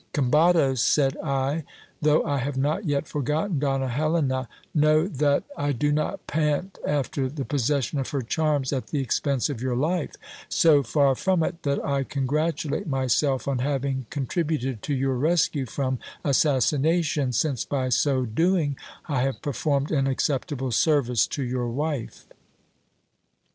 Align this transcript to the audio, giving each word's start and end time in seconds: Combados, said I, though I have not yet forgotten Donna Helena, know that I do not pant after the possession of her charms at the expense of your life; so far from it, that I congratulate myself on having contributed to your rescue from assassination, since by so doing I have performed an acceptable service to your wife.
Combados, 0.15 0.79
said 0.79 1.15
I, 1.23 1.63
though 2.01 2.23
I 2.25 2.39
have 2.39 2.57
not 2.57 2.85
yet 2.85 3.07
forgotten 3.07 3.59
Donna 3.59 3.87
Helena, 3.87 4.49
know 4.73 5.07
that 5.07 5.43
I 5.55 5.73
do 5.73 5.91
not 5.91 6.25
pant 6.25 6.79
after 6.87 7.29
the 7.29 7.45
possession 7.45 7.99
of 7.99 8.09
her 8.09 8.23
charms 8.23 8.73
at 8.73 8.87
the 8.87 8.99
expense 8.99 9.47
of 9.47 9.61
your 9.61 9.75
life; 9.75 10.15
so 10.49 10.81
far 10.81 11.13
from 11.13 11.43
it, 11.43 11.61
that 11.61 11.85
I 11.85 12.03
congratulate 12.03 12.87
myself 12.87 13.47
on 13.47 13.59
having 13.59 14.07
contributed 14.09 14.81
to 14.81 14.95
your 14.95 15.13
rescue 15.13 15.67
from 15.67 15.99
assassination, 16.23 17.31
since 17.31 17.63
by 17.63 17.89
so 17.89 18.25
doing 18.25 18.77
I 19.05 19.21
have 19.21 19.43
performed 19.43 19.91
an 19.91 20.07
acceptable 20.07 20.71
service 20.71 21.27
to 21.27 21.43
your 21.43 21.67
wife. 21.69 22.25